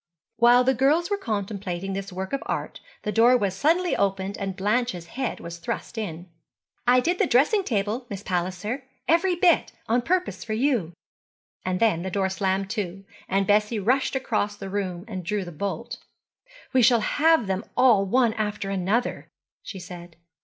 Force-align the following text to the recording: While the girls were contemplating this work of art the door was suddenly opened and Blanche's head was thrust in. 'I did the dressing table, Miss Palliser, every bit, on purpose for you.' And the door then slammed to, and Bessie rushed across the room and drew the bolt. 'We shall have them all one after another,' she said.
While 0.37 0.63
the 0.63 0.73
girls 0.73 1.11
were 1.11 1.17
contemplating 1.17 1.93
this 1.93 2.11
work 2.11 2.33
of 2.33 2.41
art 2.47 2.79
the 3.03 3.11
door 3.11 3.37
was 3.37 3.53
suddenly 3.53 3.95
opened 3.95 4.35
and 4.35 4.55
Blanche's 4.55 5.05
head 5.05 5.39
was 5.39 5.59
thrust 5.59 5.95
in. 5.95 6.27
'I 6.87 7.01
did 7.01 7.19
the 7.19 7.27
dressing 7.27 7.63
table, 7.63 8.07
Miss 8.09 8.23
Palliser, 8.23 8.83
every 9.07 9.35
bit, 9.35 9.73
on 9.87 10.01
purpose 10.01 10.43
for 10.43 10.53
you.' 10.53 10.93
And 11.63 11.79
the 11.79 12.09
door 12.09 12.23
then 12.29 12.35
slammed 12.35 12.71
to, 12.71 13.05
and 13.29 13.45
Bessie 13.45 13.77
rushed 13.77 14.15
across 14.15 14.55
the 14.57 14.71
room 14.71 15.05
and 15.07 15.23
drew 15.23 15.45
the 15.45 15.51
bolt. 15.51 15.97
'We 16.73 16.81
shall 16.81 17.01
have 17.01 17.45
them 17.45 17.63
all 17.77 18.03
one 18.03 18.33
after 18.33 18.71
another,' 18.71 19.29
she 19.61 19.77
said. 19.77 20.15